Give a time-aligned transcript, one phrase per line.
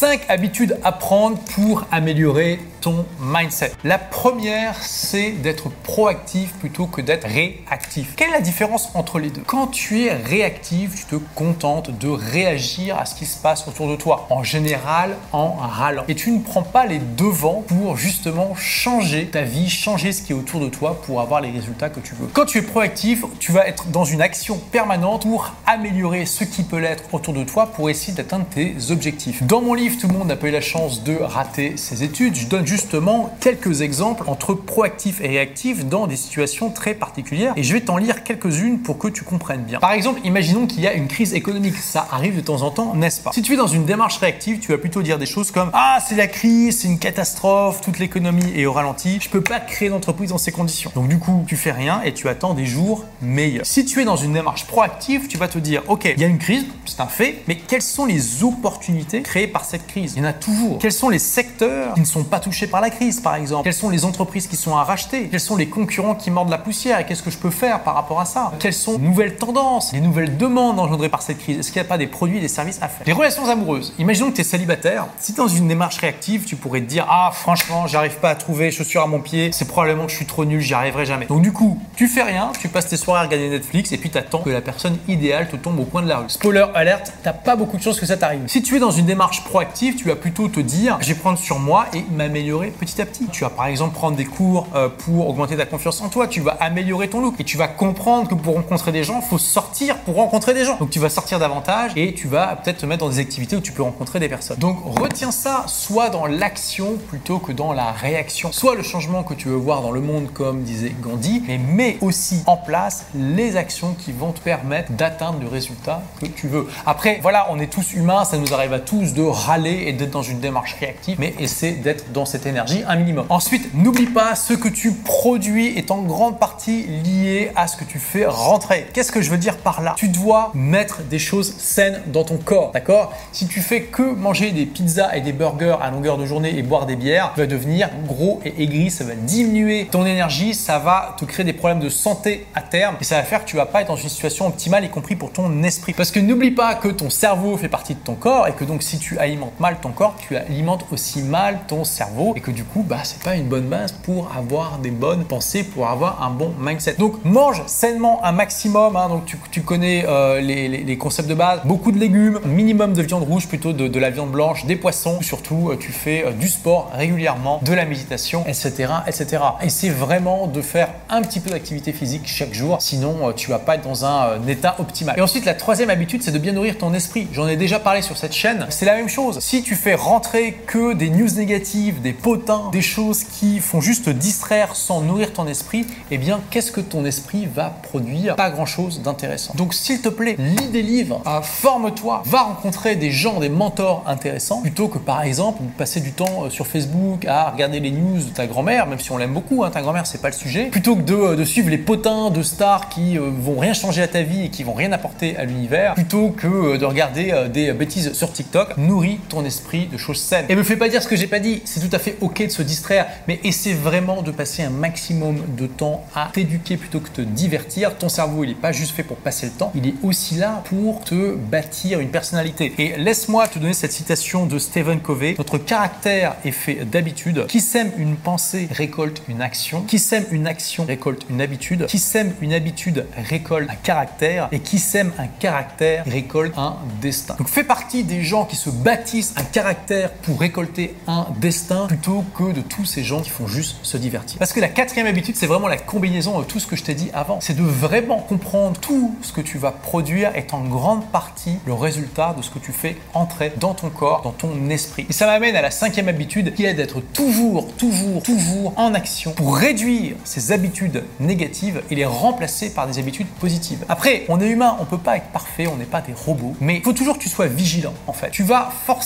[0.00, 3.72] 5 habitudes à prendre pour améliorer ton mindset.
[3.84, 8.14] La première, c'est d'être proactif plutôt que d'être réactif.
[8.16, 9.42] Quelle est la différence entre les deux?
[9.46, 13.90] Quand tu es réactif, tu te contentes de réagir à ce qui se passe autour
[13.90, 16.04] de toi, en général en râlant.
[16.08, 20.32] Et tu ne prends pas les devants pour justement changer ta vie, changer ce qui
[20.32, 22.28] est autour de toi pour avoir les résultats que tu veux.
[22.28, 26.62] Quand tu es proactif, tu vas être dans une action permanente pour améliorer ce qui
[26.62, 29.42] peut l'être autour de toi pour essayer d'atteindre tes objectifs.
[29.42, 32.34] Dans mon livre, tout le monde n'a pas eu la chance de rater ses études.
[32.34, 37.62] Je donne justement quelques exemples entre proactif et réactif dans des situations très particulières et
[37.62, 39.78] je vais t'en lire quelques-unes pour que tu comprennes bien.
[39.78, 41.76] Par exemple, imaginons qu'il y a une crise économique.
[41.76, 43.32] Ça arrive de temps en temps, n'est-ce pas?
[43.32, 45.98] Si tu es dans une démarche réactive, tu vas plutôt dire des choses comme Ah,
[46.06, 49.88] c'est la crise, c'est une catastrophe, toute l'économie est au ralenti, je peux pas créer
[49.88, 50.90] d'entreprise dans ces conditions.
[50.94, 53.66] Donc du coup, tu fais rien et tu attends des jours meilleurs.
[53.66, 56.28] Si tu es dans une démarche proactive, tu vas te dire Ok, il y a
[56.28, 60.22] une crise, c'est un fait, mais quelles sont les opportunités créées par cette crise Il
[60.22, 60.78] y en a toujours.
[60.78, 63.64] Quels sont les secteurs qui ne sont pas touchés par la crise, par exemple?
[63.64, 65.28] Quelles sont les entreprises qui sont à racheter?
[65.28, 66.98] Quels sont les concurrents qui mordent la poussière?
[67.00, 68.52] Et qu'est-ce que je peux faire par rapport à ça?
[68.58, 71.58] Quelles sont les nouvelles tendances, les nouvelles demandes engendrées par cette crise?
[71.58, 73.06] Est-ce qu'il n'y a pas des produits et des services à faire?
[73.06, 73.94] Les relations amoureuses.
[73.98, 75.06] Imaginons que tu es célibataire.
[75.18, 78.30] Si tu es dans une démarche réactive, tu pourrais te dire Ah, franchement, j'arrive pas
[78.30, 79.50] à trouver chaussures à mon pied.
[79.52, 81.26] C'est probablement que je suis trop nul, j'y arriverai jamais.
[81.26, 84.10] Donc, du coup, tu fais rien, tu passes tes soirées à regarder Netflix et puis
[84.10, 86.28] tu attends que la personne idéale te tombe au coin de la rue.
[86.28, 88.42] Spoiler alerte, t'as pas beaucoup de chances que ça t'arrive.
[88.46, 91.38] Si tu es dans une démarche proactive, tu vas plutôt te dire Je vais prendre
[91.38, 93.26] sur moi et m'améliorer petit à petit.
[93.32, 96.40] Tu vas par exemple prendre des cours euh, pour augmenter ta confiance en toi, tu
[96.40, 99.38] vas améliorer ton look et tu vas comprendre que pour rencontrer des gens, il faut
[99.38, 100.76] sortir pour rencontrer des gens.
[100.78, 103.60] Donc tu vas sortir davantage et tu vas peut-être te mettre dans des activités où
[103.60, 104.58] tu peux rencontrer des personnes.
[104.58, 108.52] Donc retiens ça soit dans l'action plutôt que dans la réaction.
[108.52, 111.98] Soit le changement que tu veux voir dans le monde comme disait Gandhi, mais mets
[112.00, 116.66] aussi en place les actions qui vont te permettre d'atteindre le résultat que tu veux.
[116.86, 120.10] Après, voilà, on est tous humains, ça nous arrive à tous de râler et d'être
[120.10, 123.26] dans une démarche réactive, mais essaie d'être dans cette énergie un minimum.
[123.28, 127.84] Ensuite, n'oublie pas, ce que tu produis est en grande partie lié à ce que
[127.84, 128.86] tu fais rentrer.
[128.92, 129.94] Qu'est-ce que je veux dire par là?
[129.96, 133.12] Tu dois mettre des choses saines dans ton corps, d'accord?
[133.32, 136.62] Si tu fais que manger des pizzas et des burgers à longueur de journée et
[136.62, 140.78] boire des bières, tu vas devenir gros et aigri, ça va diminuer ton énergie, ça
[140.78, 143.56] va te créer des problèmes de santé à terme et ça va faire que tu
[143.56, 145.92] vas pas être dans une situation optimale, y compris pour ton esprit.
[145.92, 148.82] Parce que n'oublie pas que ton cerveau fait partie de ton corps et que donc
[148.82, 152.64] si tu alimentes mal ton corps, tu alimentes aussi mal ton cerveau et que du
[152.64, 156.30] coup, bah, c'est pas une bonne base pour avoir des bonnes pensées, pour avoir un
[156.30, 156.94] bon mindset.
[156.98, 158.96] Donc, mange sainement un maximum.
[158.96, 159.08] Hein.
[159.08, 161.60] donc, tu, connais euh, les, concepts de base.
[161.64, 165.20] Beaucoup de légumes, minimum de viande rouge plutôt de, la viande blanche, des poissons.
[165.22, 169.42] Surtout, euh, tu fais euh, du sport régulièrement, de la méditation, etc., etc.
[169.62, 172.78] Essaie vraiment de faire un petit peu d'activité physique chaque jour.
[172.80, 175.18] Sinon, tu vas pas être dans un état optimal.
[175.18, 177.28] Et ensuite, la troisième habitude, c'est de bien nourrir ton esprit.
[177.32, 178.66] J'en ai déjà parlé sur cette chaîne.
[178.70, 179.29] C'est la même chose.
[179.38, 184.06] Si tu fais rentrer que des news négatives, des potins, des choses qui font juste
[184.06, 188.36] te distraire sans nourrir ton esprit, eh bien, qu'est-ce que ton esprit va produire?
[188.36, 189.54] Pas grand-chose d'intéressant.
[189.56, 194.02] Donc, s'il te plaît, lis des livres, euh, forme-toi, va rencontrer des gens, des mentors
[194.06, 198.18] intéressants, plutôt que par exemple passer du temps euh, sur Facebook à regarder les news
[198.18, 200.66] de ta grand-mère, même si on l'aime beaucoup, hein, ta grand-mère, c'est pas le sujet,
[200.66, 204.08] plutôt que de, euh, de, suivre les potins de stars qui vont rien changer à
[204.08, 208.12] ta vie et qui vont rien apporter à l'univers, plutôt que de regarder des bêtises
[208.12, 210.46] sur TikTok, nourris ton esprit de choses saines.
[210.48, 212.44] Et me fais pas dire ce que j'ai pas dit, c'est tout à fait ok
[212.44, 217.00] de se distraire, mais essaie vraiment de passer un maximum de temps à t'éduquer plutôt
[217.00, 217.96] que te divertir.
[217.96, 220.62] Ton cerveau, il n'est pas juste fait pour passer le temps, il est aussi là
[220.66, 222.72] pour te bâtir une personnalité.
[222.78, 225.34] Et laisse-moi te donner cette citation de Stephen Covey.
[225.38, 227.46] Notre caractère est fait d'habitude.
[227.46, 229.82] Qui sème une pensée récolte une action.
[229.82, 231.86] Qui sème une action récolte une habitude.
[231.86, 234.48] Qui sème une habitude récolte un caractère.
[234.52, 237.34] Et qui sème un caractère récolte un destin.
[237.36, 242.24] Donc fais partie des gens qui se bâtissent un caractère pour récolter un destin plutôt
[242.36, 244.38] que de tous ces gens qui font juste se divertir.
[244.38, 246.94] Parce que la quatrième habitude, c'est vraiment la combinaison de tout ce que je t'ai
[246.94, 247.40] dit avant.
[247.40, 251.72] C'est de vraiment comprendre tout ce que tu vas produire est en grande partie le
[251.72, 255.06] résultat de ce que tu fais entrer dans ton corps, dans ton esprit.
[255.10, 259.32] Et ça m'amène à la cinquième habitude qui est d'être toujours, toujours, toujours en action
[259.32, 263.84] pour réduire ces habitudes négatives et les remplacer par des habitudes positives.
[263.88, 266.76] Après, on est humain, on peut pas être parfait, on n'est pas des robots, mais
[266.76, 268.30] il faut toujours que tu sois vigilant en fait.
[268.30, 268.99] Tu vas forcément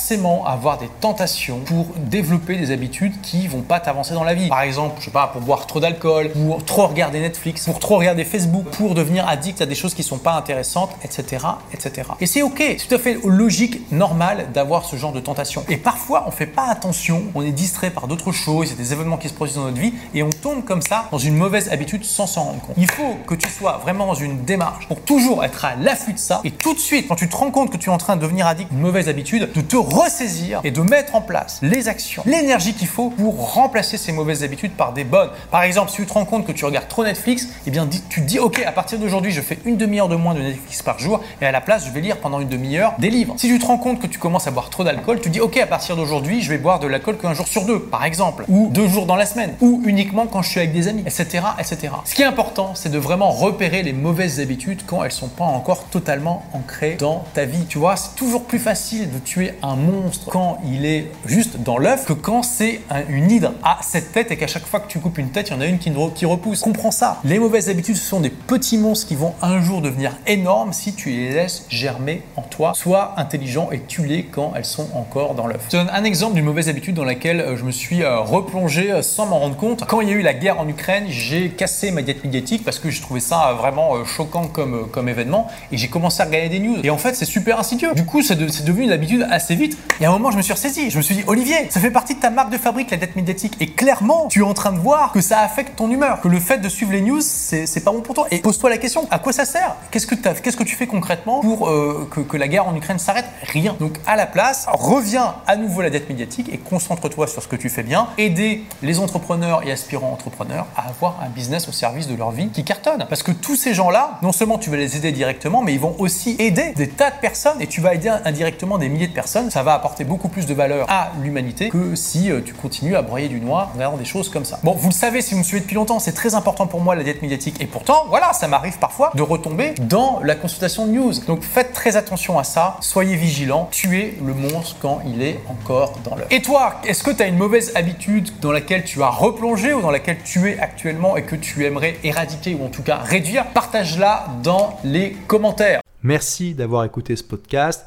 [0.46, 4.48] avoir des tentations pour développer des habitudes qui vont pas t'avancer dans la vie.
[4.48, 7.98] Par exemple, je sais pas, pour boire trop d'alcool, pour trop regarder Netflix, pour trop
[7.98, 12.08] regarder Facebook, pour devenir addict à des choses qui sont pas intéressantes, etc., etc.
[12.20, 15.64] Et c'est ok, c'est tout à fait logique, normal d'avoir ce genre de tentation.
[15.68, 19.16] Et parfois, on fait pas attention, on est distrait par d'autres choses, a des événements
[19.16, 22.04] qui se produisent dans notre vie et on tombe comme ça dans une mauvaise habitude
[22.04, 22.76] sans s'en rendre compte.
[22.76, 26.18] Il faut que tu sois vraiment dans une démarche pour toujours être à l'affût de
[26.18, 28.16] ça et tout de suite, quand tu te rends compte que tu es en train
[28.16, 31.88] de devenir addict, une mauvaise habitude, de te ressaisir et de mettre en place les
[31.88, 35.30] actions, l'énergie qu'il faut pour remplacer ces mauvaises habitudes par des bonnes.
[35.50, 38.20] Par exemple, si tu te rends compte que tu regardes trop Netflix, eh bien tu
[38.20, 40.98] te dis ok, à partir d'aujourd'hui, je fais une demi-heure de moins de Netflix par
[40.98, 43.34] jour et à la place, je vais lire pendant une demi-heure des livres.
[43.38, 45.56] Si tu te rends compte que tu commences à boire trop d'alcool, tu dis ok,
[45.58, 48.68] à partir d'aujourd'hui, je vais boire de l'alcool qu'un jour sur deux, par exemple, ou
[48.70, 51.92] deux jours dans la semaine, ou uniquement quand je suis avec des amis, etc., etc.
[52.04, 55.44] Ce qui est important, c'est de vraiment repérer les mauvaises habitudes quand elles sont pas
[55.44, 57.64] encore totalement ancrées dans ta vie.
[57.68, 61.78] Tu vois, c'est toujours plus facile de tuer un monstre quand il est juste dans
[61.78, 64.98] l'œuf que quand c'est une hydre à cette tête et qu'à chaque fois que tu
[64.98, 66.60] coupes une tête, il y en a une qui, repousse.
[66.60, 67.20] Comprends ça.
[67.24, 70.94] Les mauvaises habitudes, ce sont des petits monstres qui vont un jour devenir énormes si
[70.94, 72.72] tu les laisses germer en toi.
[72.74, 75.62] Sois intelligent et tue-les quand elles sont encore dans l'œuf.
[75.66, 78.20] Je te donne un exemple d'une mauvaise habitude dans laquelle euh, je me suis euh,
[78.20, 79.84] replongé euh, sans m'en rendre compte.
[79.86, 82.78] Quand il y a eu la guerre en Ukraine, j'ai cassé ma diète médiatique parce
[82.78, 86.60] que je trouvais ça vraiment choquant comme, comme événement et j'ai commencé à regarder des
[86.60, 86.78] news.
[86.82, 87.92] Et en fait, c'est super insidieux.
[87.94, 89.63] Du coup, c'est devenu une habitude assez vite.
[90.00, 90.90] Et à un moment, je me suis ressaisi.
[90.90, 93.16] Je me suis dit, Olivier, ça fait partie de ta marque de fabrique, la dette
[93.16, 93.56] médiatique.
[93.60, 96.40] Et clairement, tu es en train de voir que ça affecte ton humeur, que le
[96.40, 98.26] fait de suivre les news, c'est pas bon pour toi.
[98.30, 99.76] Et pose-toi la question, à quoi ça sert?
[99.90, 103.26] Qu'est-ce que, que tu fais concrètement pour euh, que, que, la guerre en Ukraine s'arrête?
[103.42, 103.76] Rien.
[103.78, 107.56] Donc à la place, reviens à nouveau la dette médiatique et concentre-toi sur ce que
[107.56, 108.08] tu fais bien.
[108.18, 112.48] Aider les entrepreneurs et aspirants entrepreneurs à avoir un business au service de leur vie
[112.48, 113.06] qui cartonne.
[113.08, 115.94] Parce que tous ces gens-là, non seulement tu vas les aider directement, mais ils vont
[115.98, 119.50] aussi aider des tas de personnes et tu vas aider indirectement des milliers de personnes.
[119.54, 123.02] Ça va apporter beaucoup plus de valeur à l'humanité que si euh, tu continues à
[123.02, 124.58] broyer du noir en regardant des choses comme ça.
[124.64, 126.96] Bon, vous le savez si vous me suivez depuis longtemps, c'est très important pour moi
[126.96, 130.90] la diète médiatique et pourtant, voilà, ça m'arrive parfois de retomber dans la consultation de
[130.90, 131.12] news.
[131.28, 135.92] Donc faites très attention à ça, soyez vigilants, tuez le monstre quand il est encore
[136.02, 136.26] dans l'œuf.
[136.32, 139.80] Et toi, est-ce que tu as une mauvaise habitude dans laquelle tu as replongé ou
[139.80, 143.46] dans laquelle tu es actuellement et que tu aimerais éradiquer ou en tout cas réduire?
[143.54, 145.80] Partage-la dans les commentaires.
[146.02, 147.86] Merci d'avoir écouté ce podcast.